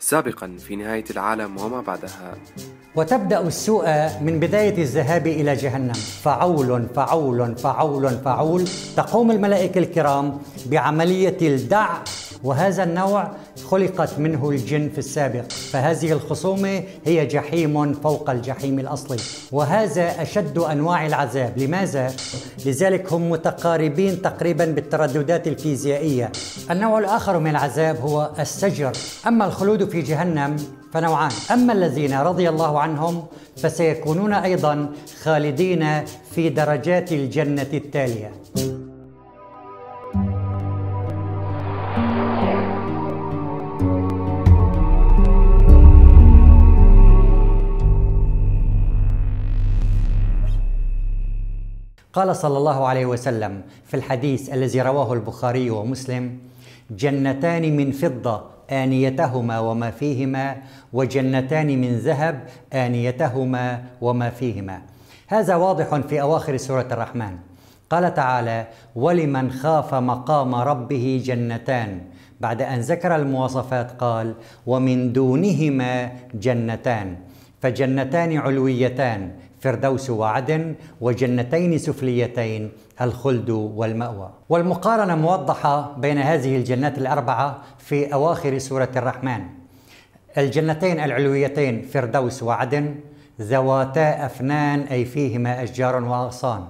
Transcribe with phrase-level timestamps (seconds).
[0.00, 2.34] سابقا في نهاية العالم وما بعدها.
[2.96, 3.84] وتبدأ السوء
[4.20, 5.92] من بداية الذهاب إلى جهنم.
[5.92, 8.64] فعول فعول فعول فعول
[8.96, 11.88] تقوم الملائكة الكرام بعملية الدع
[12.46, 13.30] وهذا النوع
[13.64, 19.16] خلقت منه الجن في السابق فهذه الخصومة هي جحيم فوق الجحيم الأصلي.
[19.52, 21.58] وهذا أشد أنواع العذاب.
[21.58, 22.12] لماذا؟
[22.66, 26.32] لذلك هم متقاربين تقريبا بالترددات الفيزيائية.
[26.70, 28.92] النوع الآخر من العذاب هو السجر.
[29.26, 30.56] أما الخلود في جهنم
[30.92, 31.32] فنوعان.
[31.50, 33.24] أما الذين رضي الله عنهم
[33.56, 34.88] فسيكونون أيضا
[35.22, 38.30] خالدين في درجات الجنة التالية.
[52.16, 56.38] قال صلى الله عليه وسلم في الحديث الذي رواه البخاري ومسلم
[56.90, 60.56] جنتان من فضة آنيتهما وما فيهما
[60.92, 62.40] وجنتان من ذهب
[62.72, 64.82] آنيتهما وما فيهما.
[65.28, 67.36] هذا واضح في أواخر سورة الرحمن.
[67.90, 72.00] قال تعالى ولمن خاف مقام ربه جنتان.
[72.40, 74.34] بعد أن ذكر المواصفات قال
[74.66, 77.16] ومن دونهما جنتان.
[77.60, 79.30] فجنتان علويتان
[79.66, 84.30] فردوس وعدن وجنتين سفليتين الخلد والمأوى.
[84.48, 89.40] والمقارنة موضحة بين هذه الجنات الأربعة في أواخر سورة الرحمن.
[90.38, 92.94] الجنتين العلويتين فردوس وعدن
[93.40, 96.64] ذواتا أفنان أي فيهما أشجار وأغصان.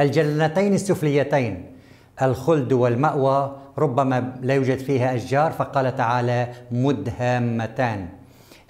[0.00, 1.66] الجنتين السفليتين
[2.22, 8.08] الخلد والمأوى ربما لا يوجد فيها أشجار فقال تعالى مدهامتان.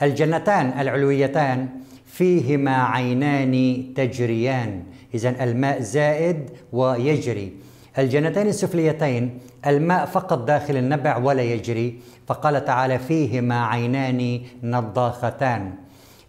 [0.02, 1.68] الجنتان العلويتان
[2.12, 3.54] فيهما عينان
[3.96, 4.82] تجريان.
[5.14, 7.52] اذا الماء زائد ويجري.
[7.98, 11.98] الجنتين السفليتين الماء فقط داخل النبع ولا يجري.
[12.26, 15.72] فقال تعالى فيهما عينان نضاختان.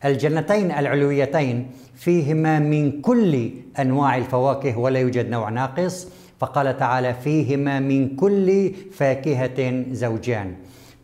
[0.06, 6.08] الجنتين العلويتين فيهما من كل أنواع الفواكه ولا يوجد نوع ناقص.
[6.40, 10.54] فقال تعالى فيهما من كل فاكهة زوجان.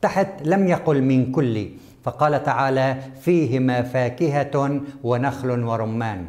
[0.02, 1.68] تحت لم يقل من كل.
[2.04, 6.26] فقال تعالى فيهما فاكهة ونخل ورمان.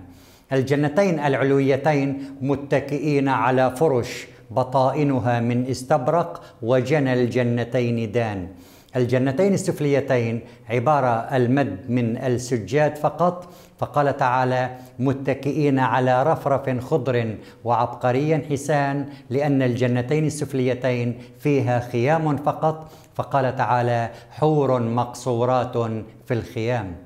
[0.53, 8.49] الجنتين العلويتين متكئين على فرش بطائنها من استبرق وجنى الجنتين دان.
[8.97, 13.49] الجنتين السفليتين عبارة المد من السجاد فقط
[13.81, 22.93] فقال تعالى متكئين على رفرف خضر وعبقري حسان لأن الجنتين السفليتين فيها خيام فقط.
[23.15, 25.77] فقال تعالى حور مقصورات
[26.27, 26.97] في الخيام.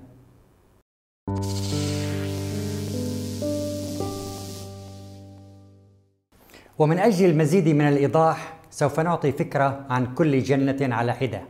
[6.78, 11.42] ومن أجل المزيد من الإيضاح سوف نعطي فكرة عن كل جنة على حدة.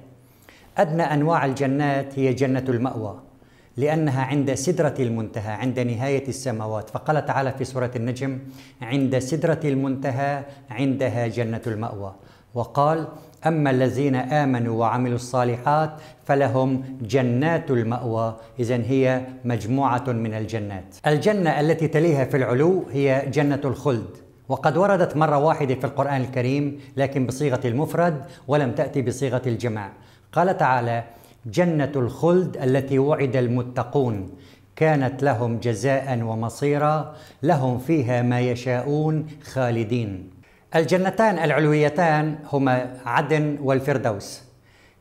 [0.79, 3.34] أدنى أنواع الجنات هي جنة المأوى.
[3.77, 6.91] لأنها عند سدرة المنتهى عند نهاية السماوات.
[6.91, 8.39] فقال تعالى في سورة النجم
[8.83, 12.15] عند سدرة المنتهى عندها جنة المأوى.
[12.55, 13.07] وقال
[13.47, 15.91] أما الذين آمنوا وعملوا الصالحات
[16.25, 18.37] فلهم جنات المأوى.
[18.59, 20.95] اذا هي مجموعة من الجنات.
[21.07, 24.25] الجنة التي تليها في العلو هي جنة الخلد.
[24.49, 29.91] وقد وردت مرة واحدة في القرآن الكريم لكن بصيغة المفرد ولم تأتي بصيغة الجمع
[30.33, 31.05] قال تعالى
[31.47, 34.31] جنة الخلد التي وعد المتقون.
[34.77, 40.31] كانت لهم جزاء ومصيرا لهم فيها ما يشاءون خالدين.
[40.77, 44.43] الجنتان العلويتان هما عدن والفردوس.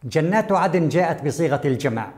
[0.03, 2.11] جنات عدن جاءت بصيغة الجمع.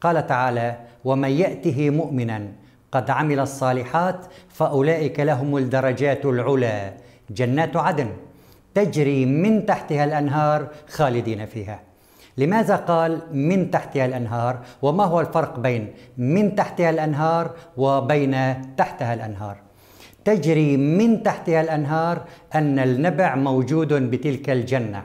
[0.00, 2.48] قال تعالى ومن يأته مؤمنا
[2.92, 6.94] قد عمل الصالحات فأولئك لهم الدرجات العلى.
[7.30, 8.08] جنات عدن
[8.74, 11.91] تجري من تحتها الأنهار خالدين فيها.
[12.38, 18.34] لماذا قال من تحتها الأنهار وما هو الفرق بين من تحتها الأنهار وبين
[18.76, 19.56] تحتها الأنهار؟
[20.24, 25.04] تجري من تحتها الأنهار أن النبع موجود بتلك الجنة.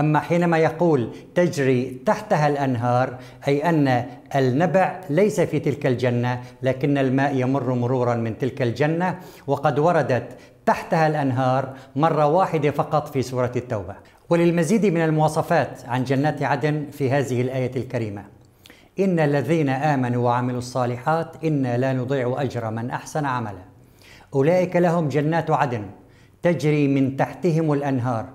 [0.00, 3.16] أما حينما يقول تجري تحتها الأنهار
[3.48, 4.04] أي أن
[4.36, 10.28] النبع ليس في تلك الجنة لكن الماء يمر مرورا من تلك الجنة وقد وردت
[10.66, 14.17] تحتها الأنهار مرة واحدة فقط في سورة التوبة.
[14.30, 18.24] وللمزيد من المواصفات عن جنات عدن في هذه الآية الكريمة.
[19.00, 23.62] إن الذين آمنوا وعملوا الصالحات أنا لا نضيع أجر من أحسن عملا.
[24.34, 25.86] أولئك لهم جنات عدن
[26.42, 28.26] تجري من تحتهم الأنهار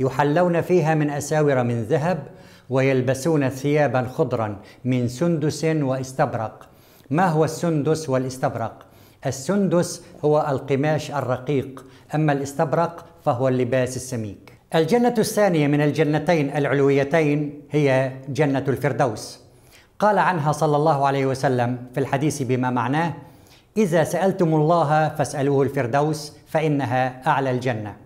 [0.00, 2.22] يحلون فيها من أساور من ذهب
[2.70, 6.68] ويلبسون ثيابا خضرا من سندس واستبرق.
[7.10, 8.86] ما هو السندس والاستبرق؟
[9.26, 11.84] السندس هو القماش الرقيق
[12.14, 14.47] أما الاستبرق فهو اللباس السميك.
[14.74, 19.40] الجنة الثانية من الجنتين العلويتين هي جنة الفردوس.
[19.98, 23.14] قال عنها صلى الله عليه وسلم في الحديث بما معناه
[23.76, 27.96] إذا سألتم الله فاسألوه الفردوس فإنها أعلى الجنة.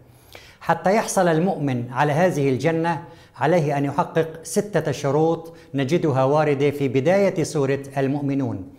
[0.60, 3.02] حتى يحصل المؤمن على هذه الجنة
[3.38, 8.70] عليه أن يحقق ستة شروط نجدها واردة في بداية سورة المؤمنون.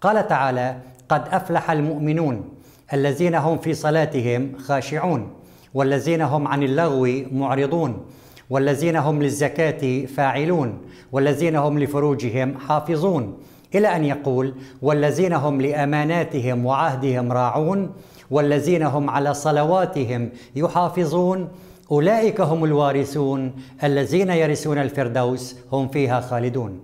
[0.00, 0.76] قال تعالى
[1.08, 2.48] قد أفلح المؤمنون
[2.92, 5.39] الذين هم في صلاتهم خاشعون.
[5.74, 8.06] والذين هم عن اللغو معرضون
[8.50, 10.78] والذين هم للزكاة فاعلون
[11.12, 13.38] والذين هم لفروجهم حافظون.
[13.74, 17.92] إلى أن يقول والذين هم لأماناتهم وعهدهم راعون
[18.30, 21.48] والذين هم على صلواتهم يحافظون.
[21.90, 23.52] أولئك هم الوارثون
[23.84, 26.80] الذين يرثون الفردوس هم فيها خالدون.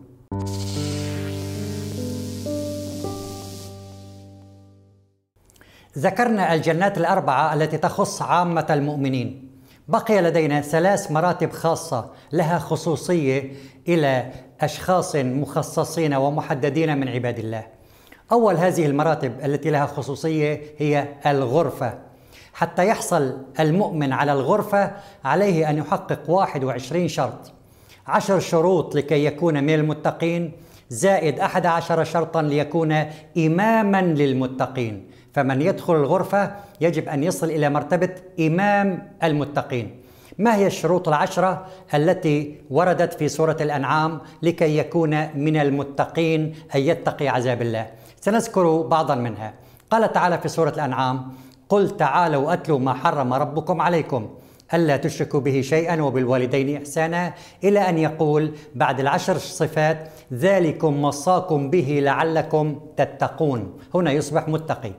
[5.98, 9.50] ذكرنا الجنات الأربعة التي تخص عامة المؤمنين.
[9.88, 13.52] بقي لدينا ثلاث مراتب خاصة لها خصوصية
[13.88, 17.66] إلى أشخاص مخصصين ومحددين من عباد الله.
[18.32, 21.98] أول هذه المراتب التي لها خصوصية هي الغرفة.
[22.52, 24.92] حتى يحصل المؤمن على الغرفة
[25.24, 27.52] عليه أن يحقق 21 شرط.
[28.06, 30.52] عشر شروط لكي يكون من المتقين
[30.90, 32.92] زائد أحد عشر شرطا ليكون
[33.38, 35.15] إماما للمتقين.
[35.36, 38.08] فمن يدخل الغرفة يجب أن يصل إلى مرتبة
[38.40, 40.00] إمام المتقين.
[40.38, 47.28] ما هي الشروط العشرة التي وردت في سورة الأنعام لكي يكون من المتقين أن يتقي
[47.28, 47.86] عذاب الله؟
[48.20, 49.54] سنذكر بعضا منها.
[49.90, 51.32] قال تعالى في سورة الأنعام
[51.68, 54.28] قل تعالوا أتلوا ما حرم ربكم عليكم
[54.74, 57.34] ألا تشركوا به شيئا وبالوالدين إحسانا.
[57.64, 63.78] إلى أن يقول بعد العشر صفات ذلكم وصاكم به لعلكم تتقون.
[63.94, 64.92] هنا يصبح متقي.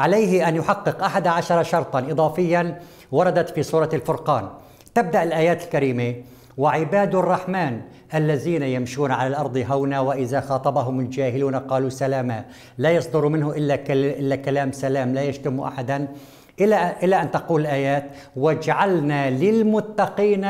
[0.00, 2.80] عليه أن يحقق أحد عشر شرطا إضافيا
[3.12, 4.48] وردت في سورة الفرقان.
[4.94, 6.14] تبدأ الآيات الكريمة
[6.58, 7.80] وعباد الرحمن
[8.14, 12.44] الذين يمشون على الأرض هونا وإذا خاطبهم الجاهلون قالوا سلاما.
[12.78, 16.08] لا يصدر منه إلا إلا كلام سلام لا يشتم احدا.
[16.60, 18.04] إلى إلى أن تقول الآيات
[18.36, 20.44] واجعلنا للمتقين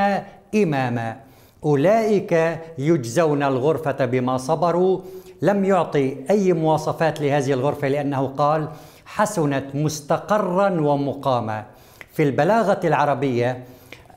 [0.54, 1.16] إماما.
[1.64, 5.00] أولئك يجزون الغرفة بما صبروا.
[5.42, 8.68] لم يعطي أي مواصفات لهذه الغرفة لأنه قال
[9.14, 11.64] حسنت مستقرا ومقاما
[12.12, 13.64] في البلاغة العربية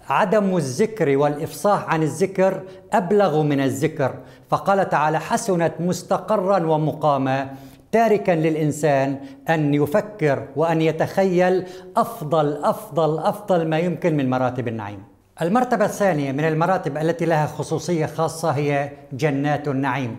[0.09, 2.63] عدم الذكر والإفصاح عن الذكر
[2.93, 4.15] أبلغ من الذكر
[4.49, 7.49] فقال تعالى حسنت مستقرا ومقاما
[7.91, 9.19] تاركا للإنسان
[9.49, 11.65] أن يفكر وأن يتخيل
[11.97, 15.03] أفضل أفضل أفضل ما يمكن من مراتب النعيم.
[15.41, 20.17] المرتبة الثانية من المراتب التي لها خصوصية خاصة هي جنات النعيم.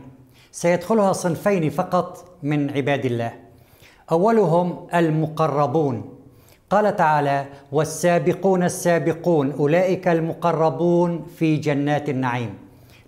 [0.53, 3.44] سيدخلها صنفين فقط من عباد الله.
[4.12, 6.11] أولهم المقربون.
[6.71, 12.55] قال تعالى والسابقون السابقون أولئك المقربون في جنات النعيم.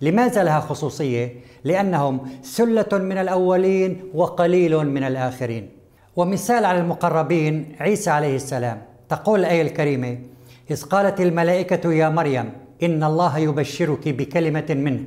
[0.01, 1.33] لماذا لها خصوصية؟
[1.63, 5.69] لأنهم سلة من الأولين وقليل من الآخرين.
[6.15, 8.81] ومثال على المقربين عيسى عليه السلام.
[9.09, 10.17] تقول الآية الكريمة
[10.71, 12.51] إذ قالت الملائكة يا مريم
[12.83, 15.03] إن الله يبشرك بكلمة منه.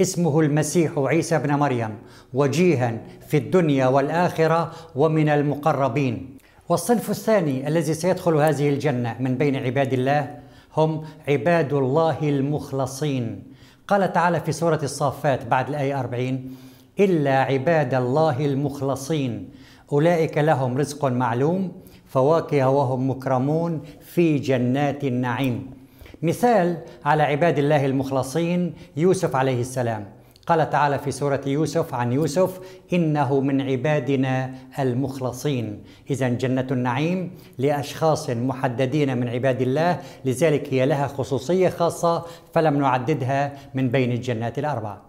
[0.00, 1.98] اسمه المسيح عيسى ابن مريم
[2.34, 2.98] وجيها
[3.28, 6.38] في الدنيا والآخرة ومن المقربين.
[6.68, 10.38] والصنف الثاني الذي سيدخل هذه الجنة من بين عباد الله
[10.76, 13.42] هم عباد الله المخلصين.
[13.88, 16.56] قال تعالى في سورة الصافات بعد الآية 40
[17.00, 19.50] إلا عباد الله المخلصين.
[19.92, 21.72] أولئك لهم رزق معلوم
[22.06, 25.77] فواكه وهم مكرمون في جنات النعيم.
[26.22, 30.06] مثال على عباد الله المخلصين يوسف عليه السلام.
[30.46, 32.60] قال تعالى في سورة يوسف عن يوسف
[32.92, 35.82] إنه من عبادنا المخلصين.
[36.10, 43.52] إذا جنة النعيم لأشخاص محددين من عباد الله لذلك هي لها خصوصية خاصة فلم نعددها
[43.74, 45.02] من بين الجنات الأربعة.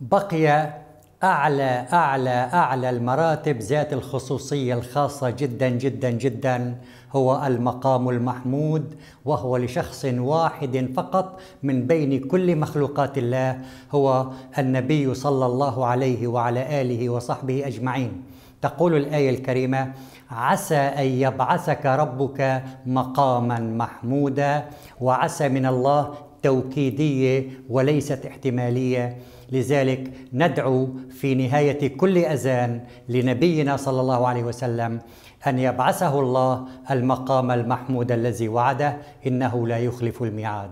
[0.00, 0.72] بقي
[1.24, 6.76] أعلى أعلى أعلى المراتب ذات الخصوصية الخاصة جدا جدا جدا.
[7.12, 13.58] هو المقام المحمود وهو لشخص واحد فقط من بين كل مخلوقات الله.
[13.92, 14.26] هو
[14.58, 18.22] النبي صلى الله عليه وعلى آله وصحبه أجمعين.
[18.62, 19.92] تقول الآية الكريمة
[20.30, 24.64] عسى أن يبعثك ربك مقاما محمودا
[25.00, 29.16] وعسى من الله توكيدية وليست احتمالية.
[29.52, 35.00] لذلك ندعو في نهاية كل أذان لنبينا صلى الله عليه وسلم
[35.46, 40.70] أن يبعثه الله المقام المحمود الذي وعده إنه لا يخلف الميعاد.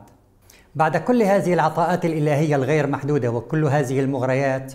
[0.75, 4.73] بعد كل هذه العطاءات الإلهية الغير محدودة وكل هذه المغريات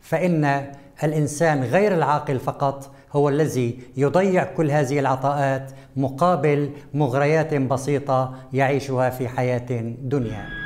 [0.00, 0.72] فإن
[1.04, 9.28] الإنسان غير العاقل فقط هو الذي يضيع كل هذه العطاءات مقابل مغريات بسيطة يعيشها في
[9.28, 9.66] حياة
[10.02, 10.65] دنيا